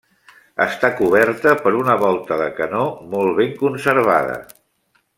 Està 0.63 0.89
coberta 1.01 1.53
per 1.67 1.73
una 1.81 1.97
volta 2.05 2.39
de 2.41 2.47
canó 2.63 2.83
molt 3.15 3.39
ben 3.43 3.55
conservada. 3.63 4.43